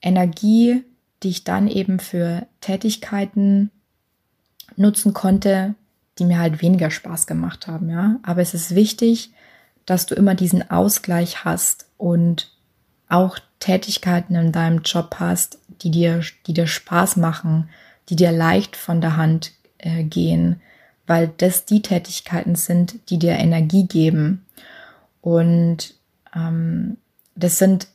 Energie, 0.00 0.82
die 1.22 1.28
ich 1.28 1.44
dann 1.44 1.68
eben 1.68 2.00
für 2.00 2.46
Tätigkeiten 2.60 3.70
nutzen 4.76 5.12
konnte, 5.12 5.74
die 6.18 6.24
mir 6.24 6.38
halt 6.38 6.62
weniger 6.62 6.90
Spaß 6.90 7.26
gemacht 7.26 7.66
haben, 7.66 7.88
ja. 7.88 8.18
Aber 8.22 8.42
es 8.42 8.54
ist 8.54 8.74
wichtig, 8.74 9.32
dass 9.86 10.06
du 10.06 10.14
immer 10.14 10.34
diesen 10.34 10.70
Ausgleich 10.70 11.44
hast 11.44 11.86
und 11.96 12.50
auch 13.12 13.38
Tätigkeiten 13.60 14.34
in 14.34 14.52
deinem 14.52 14.82
Job 14.82 15.16
hast, 15.18 15.58
die 15.82 15.90
dir, 15.90 16.22
die 16.46 16.54
dir 16.54 16.66
Spaß 16.66 17.16
machen, 17.16 17.68
die 18.08 18.16
dir 18.16 18.32
leicht 18.32 18.76
von 18.76 19.00
der 19.00 19.16
Hand 19.16 19.52
äh, 19.78 20.02
gehen, 20.04 20.60
weil 21.06 21.28
das 21.36 21.64
die 21.64 21.82
Tätigkeiten 21.82 22.56
sind, 22.56 23.10
die 23.10 23.18
dir 23.18 23.32
Energie 23.32 23.86
geben. 23.86 24.44
Und 25.20 25.94
ähm, 26.34 26.96
das 27.34 27.58
sind 27.58 27.88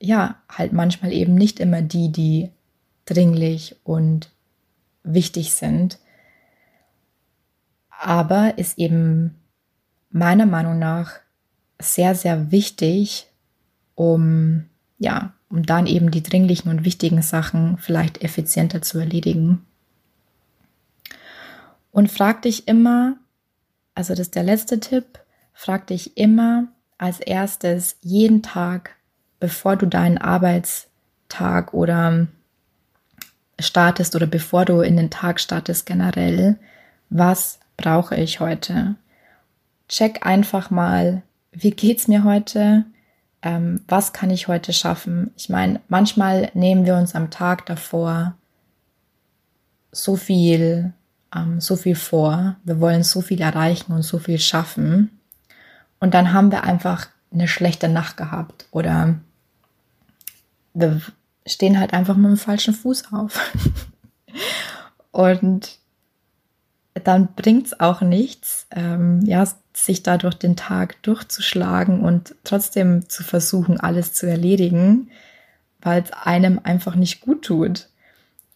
ja, 0.00 0.36
halt 0.48 0.72
manchmal 0.72 1.12
eben 1.12 1.34
nicht 1.34 1.60
immer 1.60 1.82
die, 1.82 2.10
die 2.10 2.50
dringlich 3.04 3.76
und 3.84 4.30
wichtig 5.02 5.52
sind. 5.52 5.98
Aber 7.90 8.58
ist 8.58 8.78
eben 8.78 9.34
meiner 10.10 10.46
Meinung 10.46 10.78
nach 10.78 11.12
sehr, 11.80 12.14
sehr 12.14 12.50
wichtig, 12.50 13.27
um, 13.98 14.66
ja, 14.98 15.32
um 15.50 15.66
dann 15.66 15.86
eben 15.86 16.12
die 16.12 16.22
dringlichen 16.22 16.70
und 16.70 16.84
wichtigen 16.84 17.20
Sachen 17.20 17.78
vielleicht 17.78 18.22
effizienter 18.22 18.80
zu 18.80 18.98
erledigen. 18.98 19.66
Und 21.90 22.10
frag 22.10 22.42
dich 22.42 22.68
immer, 22.68 23.16
also 23.96 24.12
das 24.12 24.20
ist 24.20 24.36
der 24.36 24.44
letzte 24.44 24.78
Tipp, 24.78 25.18
frag 25.52 25.88
dich 25.88 26.16
immer 26.16 26.68
als 26.96 27.18
erstes 27.18 27.96
jeden 28.00 28.42
Tag, 28.42 28.94
bevor 29.40 29.74
du 29.74 29.86
deinen 29.86 30.18
Arbeitstag 30.18 31.74
oder 31.74 32.28
startest 33.58 34.14
oder 34.14 34.28
bevor 34.28 34.64
du 34.64 34.80
in 34.80 34.96
den 34.96 35.10
Tag 35.10 35.40
startest 35.40 35.86
generell, 35.86 36.56
was 37.10 37.58
brauche 37.76 38.14
ich 38.14 38.38
heute? 38.38 38.94
Check 39.88 40.24
einfach 40.24 40.70
mal, 40.70 41.22
wie 41.50 41.72
geht's 41.72 42.06
mir 42.06 42.22
heute? 42.22 42.84
Ähm, 43.42 43.80
was 43.86 44.12
kann 44.12 44.30
ich 44.30 44.48
heute 44.48 44.72
schaffen? 44.72 45.32
Ich 45.36 45.48
meine, 45.48 45.80
manchmal 45.88 46.50
nehmen 46.54 46.86
wir 46.86 46.96
uns 46.96 47.14
am 47.14 47.30
Tag 47.30 47.66
davor 47.66 48.34
so 49.92 50.16
viel, 50.16 50.92
ähm, 51.34 51.60
so 51.60 51.76
viel 51.76 51.94
vor. 51.94 52.56
Wir 52.64 52.80
wollen 52.80 53.02
so 53.02 53.20
viel 53.20 53.40
erreichen 53.40 53.92
und 53.92 54.02
so 54.02 54.18
viel 54.18 54.38
schaffen. 54.38 55.20
Und 56.00 56.14
dann 56.14 56.32
haben 56.32 56.50
wir 56.50 56.64
einfach 56.64 57.08
eine 57.32 57.48
schlechte 57.48 57.88
Nacht 57.88 58.16
gehabt 58.16 58.66
oder 58.70 59.16
wir 60.74 61.00
stehen 61.46 61.78
halt 61.78 61.92
einfach 61.92 62.16
mit 62.16 62.30
dem 62.30 62.36
falschen 62.36 62.74
Fuß 62.74 63.12
auf. 63.12 63.52
und 65.10 65.78
dann 67.04 67.28
bringt 67.34 67.66
es 67.66 67.80
auch 67.80 68.00
nichts, 68.00 68.66
ähm, 68.70 69.22
ja, 69.24 69.46
sich 69.74 70.02
da 70.02 70.18
durch 70.18 70.34
den 70.34 70.56
Tag 70.56 71.02
durchzuschlagen 71.02 72.00
und 72.00 72.34
trotzdem 72.44 73.08
zu 73.08 73.22
versuchen, 73.22 73.78
alles 73.78 74.12
zu 74.12 74.26
erledigen, 74.26 75.10
weil 75.80 76.02
es 76.02 76.12
einem 76.12 76.60
einfach 76.62 76.94
nicht 76.94 77.20
gut 77.20 77.44
tut. 77.44 77.88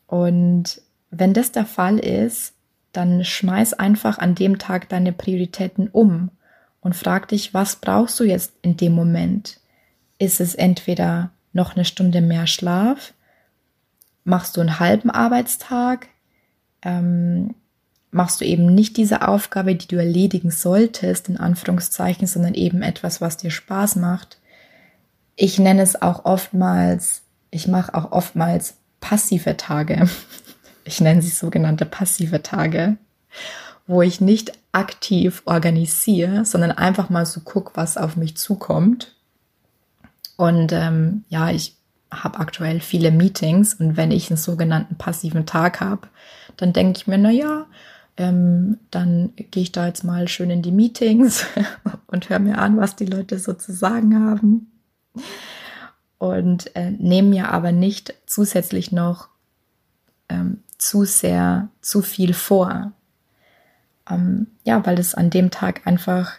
Und 0.06 0.80
wenn 1.10 1.34
das 1.34 1.52
der 1.52 1.66
Fall 1.66 1.98
ist, 1.98 2.54
dann 2.92 3.24
schmeiß 3.24 3.74
einfach 3.74 4.18
an 4.18 4.34
dem 4.34 4.58
Tag 4.58 4.88
deine 4.88 5.12
Prioritäten 5.12 5.88
um 5.88 6.30
und 6.80 6.96
frag 6.96 7.28
dich, 7.28 7.54
was 7.54 7.76
brauchst 7.76 8.18
du 8.20 8.24
jetzt 8.24 8.52
in 8.62 8.76
dem 8.76 8.92
Moment? 8.92 9.60
Ist 10.18 10.40
es 10.40 10.54
entweder 10.54 11.30
noch 11.52 11.74
eine 11.74 11.84
Stunde 11.84 12.20
mehr 12.20 12.46
Schlaf? 12.46 13.14
Machst 14.24 14.56
du 14.56 14.60
einen 14.60 14.78
halben 14.78 15.10
Arbeitstag? 15.10 16.08
Ähm, 16.82 17.54
machst 18.12 18.40
du 18.40 18.44
eben 18.44 18.66
nicht 18.66 18.96
diese 18.96 19.26
Aufgabe, 19.26 19.74
die 19.74 19.88
du 19.88 19.96
erledigen 19.96 20.50
solltest, 20.50 21.28
in 21.28 21.36
Anführungszeichen, 21.38 22.26
sondern 22.26 22.54
eben 22.54 22.82
etwas, 22.82 23.20
was 23.20 23.36
dir 23.36 23.50
Spaß 23.50 23.96
macht? 23.96 24.38
Ich 25.34 25.58
nenne 25.58 25.82
es 25.82 26.00
auch 26.00 26.24
oftmals, 26.24 27.22
ich 27.50 27.66
mache 27.66 27.94
auch 27.94 28.12
oftmals 28.12 28.76
passive 29.00 29.56
Tage. 29.56 30.08
Ich 30.84 31.00
nenne 31.00 31.22
sie 31.22 31.30
sogenannte 31.30 31.86
passive 31.86 32.42
Tage, 32.42 32.96
wo 33.86 34.02
ich 34.02 34.20
nicht 34.20 34.50
aktiv 34.72 35.42
organisiere, 35.44 36.44
sondern 36.44 36.72
einfach 36.72 37.08
mal 37.08 37.24
so 37.24 37.38
gucke, 37.38 37.70
was 37.76 37.96
auf 37.96 38.16
mich 38.16 38.36
zukommt 38.36 39.14
und 40.42 40.72
ähm, 40.72 41.24
ja, 41.28 41.50
ich 41.50 41.76
habe 42.10 42.40
aktuell 42.40 42.80
viele 42.80 43.12
Meetings 43.12 43.74
und 43.74 43.96
wenn 43.96 44.10
ich 44.10 44.28
einen 44.28 44.36
sogenannten 44.36 44.96
passiven 44.96 45.46
Tag 45.46 45.80
habe, 45.80 46.08
dann 46.56 46.72
denke 46.72 46.98
ich 46.98 47.06
mir, 47.06 47.16
na 47.16 47.30
ja, 47.30 47.66
ähm, 48.16 48.78
dann 48.90 49.32
gehe 49.36 49.62
ich 49.62 49.72
da 49.72 49.86
jetzt 49.86 50.04
mal 50.04 50.28
schön 50.28 50.50
in 50.50 50.62
die 50.62 50.72
Meetings 50.72 51.46
und 52.06 52.28
höre 52.28 52.38
mir 52.38 52.58
an, 52.58 52.76
was 52.76 52.96
die 52.96 53.06
Leute 53.06 53.38
so 53.38 53.54
zu 53.54 53.72
sagen 53.72 54.24
haben. 54.24 54.70
Und 56.18 56.74
äh, 56.76 56.90
nehme 56.90 57.30
mir 57.30 57.48
aber 57.50 57.72
nicht 57.72 58.14
zusätzlich 58.26 58.92
noch 58.92 59.28
ähm, 60.28 60.62
zu 60.78 61.04
sehr, 61.04 61.68
zu 61.80 62.02
viel 62.02 62.34
vor. 62.34 62.92
Ähm, 64.08 64.48
ja, 64.64 64.84
weil 64.86 64.98
es 64.98 65.14
an 65.14 65.30
dem 65.30 65.50
Tag 65.50 65.86
einfach 65.86 66.32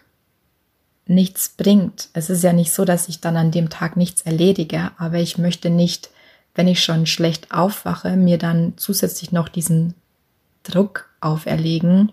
nichts 1.05 1.49
bringt. 1.49 2.09
Es 2.13 2.29
ist 2.29 2.43
ja 2.43 2.53
nicht 2.53 2.71
so, 2.71 2.85
dass 2.85 3.09
ich 3.09 3.19
dann 3.19 3.35
an 3.35 3.51
dem 3.51 3.69
Tag 3.69 3.97
nichts 3.97 4.21
erledige, 4.21 4.91
aber 4.97 5.17
ich 5.17 5.37
möchte 5.37 5.69
nicht, 5.69 6.11
wenn 6.55 6.67
ich 6.67 6.83
schon 6.83 7.05
schlecht 7.05 7.51
aufwache, 7.51 8.15
mir 8.15 8.37
dann 8.37 8.73
zusätzlich 8.77 9.31
noch 9.31 9.49
diesen 9.49 9.95
Druck 10.63 11.09
auferlegen, 11.21 12.11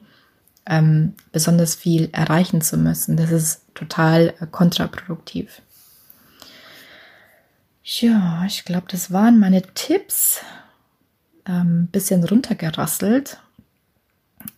ähm, 0.66 1.14
besonders 1.32 1.74
viel 1.74 2.10
erreichen 2.12 2.60
zu 2.60 2.76
müssen. 2.76 3.16
Das 3.16 3.30
ist 3.30 3.62
total 3.74 4.34
äh, 4.40 4.46
kontraproduktiv. 4.50 5.62
Ja, 7.82 8.44
ich 8.46 8.64
glaube, 8.64 8.86
das 8.88 9.12
waren 9.12 9.40
meine 9.40 9.62
Tipps. 9.74 10.42
Ähm, 11.46 11.88
bisschen 11.90 12.22
runtergerasselt. 12.22 13.38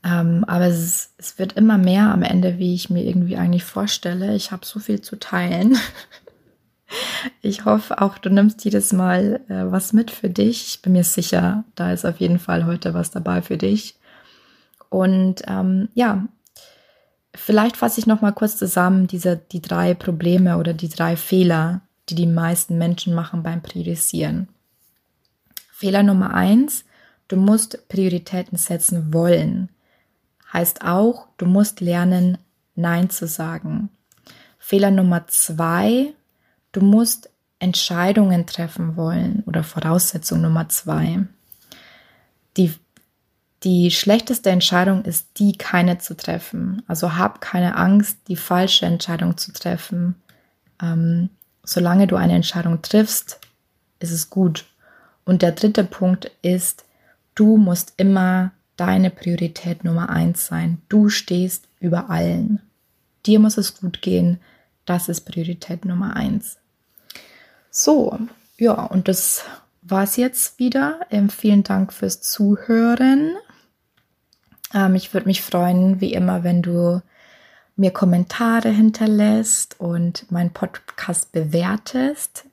Ähm, 0.04 0.44
aber 0.44 0.66
es, 0.66 1.10
es, 1.16 1.38
wird 1.38 1.54
immer 1.54 1.78
mehr 1.78 2.12
am 2.12 2.22
Ende, 2.22 2.58
wie 2.58 2.74
ich 2.74 2.90
mir 2.90 3.04
irgendwie 3.04 3.36
eigentlich 3.36 3.64
vorstelle. 3.64 4.34
Ich 4.34 4.50
habe 4.50 4.66
so 4.66 4.80
viel 4.80 5.00
zu 5.00 5.16
teilen. 5.18 5.78
Ich 7.40 7.64
hoffe 7.64 8.00
auch, 8.00 8.18
du 8.18 8.30
nimmst 8.30 8.64
jedes 8.64 8.92
Mal 8.92 9.40
äh, 9.48 9.70
was 9.70 9.92
mit 9.92 10.10
für 10.10 10.30
dich. 10.30 10.66
Ich 10.68 10.82
bin 10.82 10.92
mir 10.92 11.04
sicher, 11.04 11.64
da 11.74 11.92
ist 11.92 12.04
auf 12.04 12.20
jeden 12.20 12.38
Fall 12.38 12.66
heute 12.66 12.94
was 12.94 13.10
dabei 13.10 13.42
für 13.42 13.56
dich. 13.56 13.96
Und 14.88 15.42
ähm, 15.46 15.88
ja, 15.94 16.26
vielleicht 17.34 17.76
fasse 17.76 18.00
ich 18.00 18.06
noch 18.06 18.20
mal 18.20 18.32
kurz 18.32 18.56
zusammen 18.56 19.06
diese 19.06 19.36
die 19.36 19.62
drei 19.62 19.94
Probleme 19.94 20.58
oder 20.58 20.74
die 20.74 20.88
drei 20.88 21.16
Fehler, 21.16 21.80
die 22.08 22.14
die 22.14 22.26
meisten 22.26 22.78
Menschen 22.78 23.14
machen 23.14 23.42
beim 23.42 23.62
Priorisieren. 23.62 24.48
Fehler 25.72 26.02
Nummer 26.02 26.34
eins, 26.34 26.84
du 27.28 27.36
musst 27.36 27.88
Prioritäten 27.88 28.58
setzen 28.58 29.12
wollen. 29.12 29.68
Heißt 30.52 30.84
auch, 30.84 31.28
du 31.38 31.46
musst 31.46 31.80
lernen, 31.80 32.38
Nein 32.74 33.10
zu 33.10 33.26
sagen. 33.26 33.90
Fehler 34.58 34.90
Nummer 34.90 35.26
zwei, 35.26 36.14
du 36.72 36.80
musst 36.80 37.30
Entscheidungen 37.58 38.46
treffen 38.46 38.96
wollen 38.96 39.44
oder 39.46 39.62
Voraussetzung 39.62 40.40
Nummer 40.40 40.68
zwei. 40.68 41.20
Die, 42.56 42.74
die 43.62 43.90
schlechteste 43.92 44.50
Entscheidung 44.50 45.04
ist 45.04 45.38
die, 45.38 45.52
keine 45.52 45.98
zu 45.98 46.16
treffen. 46.16 46.82
Also 46.88 47.16
hab 47.16 47.40
keine 47.40 47.76
Angst, 47.76 48.18
die 48.26 48.36
falsche 48.36 48.86
Entscheidung 48.86 49.36
zu 49.36 49.52
treffen. 49.52 50.16
Ähm, 50.82 51.30
solange 51.62 52.08
du 52.08 52.16
eine 52.16 52.34
Entscheidung 52.34 52.82
triffst, 52.82 53.38
ist 54.00 54.10
es 54.10 54.28
gut. 54.28 54.66
Und 55.24 55.42
der 55.42 55.52
dritte 55.52 55.84
Punkt 55.84 56.32
ist, 56.42 56.84
du 57.36 57.56
musst 57.56 57.94
immer 57.96 58.50
deine 58.76 59.10
Priorität 59.10 59.84
Nummer 59.84 60.10
eins 60.10 60.46
sein. 60.46 60.82
Du 60.88 61.08
stehst 61.08 61.68
über 61.78 62.10
allen. 62.10 62.60
Dir 63.24 63.38
muss 63.38 63.56
es 63.56 63.80
gut 63.80 64.02
gehen. 64.02 64.40
Das 64.84 65.08
ist 65.08 65.20
Priorität 65.20 65.84
Nummer 65.84 66.16
eins. 66.16 66.58
So, 67.74 68.18
ja, 68.58 68.74
und 68.84 69.08
das 69.08 69.44
war 69.80 70.02
es 70.02 70.16
jetzt 70.16 70.58
wieder. 70.58 71.00
Ähm, 71.10 71.30
vielen 71.30 71.62
Dank 71.62 71.94
fürs 71.94 72.20
Zuhören. 72.20 73.34
Ähm, 74.74 74.94
ich 74.94 75.14
würde 75.14 75.26
mich 75.26 75.40
freuen, 75.40 75.98
wie 76.02 76.12
immer, 76.12 76.44
wenn 76.44 76.60
du 76.60 77.00
mir 77.74 77.90
Kommentare 77.90 78.68
hinterlässt 78.68 79.80
und 79.80 80.30
meinen 80.30 80.52
Podcast 80.52 81.32
bewertest 81.32 82.44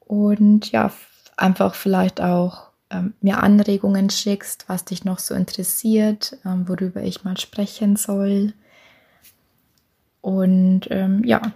und 0.00 0.72
ja, 0.72 0.90
einfach 1.36 1.74
vielleicht 1.74 2.22
auch 2.22 2.70
ähm, 2.88 3.12
mir 3.20 3.42
Anregungen 3.42 4.08
schickst, 4.08 4.64
was 4.66 4.86
dich 4.86 5.04
noch 5.04 5.18
so 5.18 5.34
interessiert, 5.34 6.38
ähm, 6.46 6.66
worüber 6.66 7.02
ich 7.02 7.22
mal 7.22 7.36
sprechen 7.36 7.96
soll. 7.96 8.54
Und 10.22 10.86
ähm, 10.90 11.22
ja, 11.22 11.52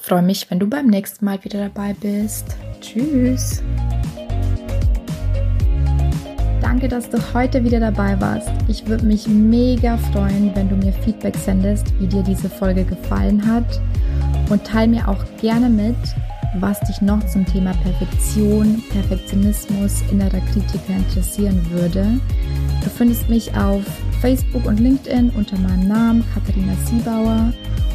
freue 0.00 0.22
mich, 0.22 0.50
wenn 0.50 0.58
du 0.58 0.66
beim 0.66 0.86
nächsten 0.86 1.24
Mal 1.24 1.42
wieder 1.44 1.68
dabei 1.68 1.94
bist. 2.00 2.56
Tschüss! 2.80 3.62
Danke, 6.60 6.88
dass 6.88 7.10
du 7.10 7.18
heute 7.34 7.64
wieder 7.64 7.80
dabei 7.80 8.20
warst. 8.20 8.50
Ich 8.68 8.86
würde 8.86 9.04
mich 9.04 9.26
mega 9.26 9.96
freuen, 9.96 10.54
wenn 10.54 10.68
du 10.68 10.76
mir 10.76 10.92
Feedback 10.92 11.34
sendest, 11.36 11.86
wie 11.98 12.06
dir 12.06 12.22
diese 12.22 12.48
Folge 12.48 12.84
gefallen 12.84 13.44
hat. 13.46 13.80
Und 14.48 14.64
teile 14.64 14.88
mir 14.88 15.08
auch 15.08 15.24
gerne 15.40 15.68
mit, 15.68 15.96
was 16.60 16.80
dich 16.80 17.00
noch 17.00 17.24
zum 17.26 17.44
Thema 17.44 17.72
Perfektion, 17.82 18.82
Perfektionismus, 18.90 20.02
innerer 20.10 20.40
Kritiker 20.52 20.96
interessieren 20.96 21.64
würde. 21.70 22.20
Du 22.82 22.90
findest 22.90 23.28
mich 23.28 23.54
auf 23.56 23.82
Facebook 24.20 24.64
und 24.64 24.80
LinkedIn 24.80 25.30
unter 25.30 25.58
meinem 25.58 25.88
Namen 25.88 26.24
Katharina 26.32 26.74
Siebauer 26.86 27.52